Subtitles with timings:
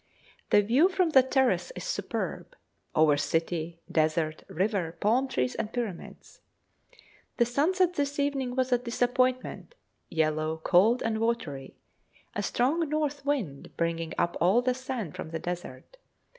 [0.49, 2.55] The view from the terrace is superb,
[2.95, 6.41] over city, desert, river, palm trees, and Pyramids.
[7.37, 9.75] The sunset this evening was a disappointment;
[10.09, 11.75] yellow, cold, and watery,
[12.33, 15.97] a strong north wind bringing up all the sand from the desert.